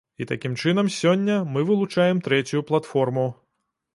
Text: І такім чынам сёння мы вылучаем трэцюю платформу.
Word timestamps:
І 0.23 0.25
такім 0.29 0.53
чынам 0.63 0.87
сёння 0.99 1.35
мы 1.57 1.65
вылучаем 1.69 2.23
трэцюю 2.29 2.65
платформу. 2.69 3.27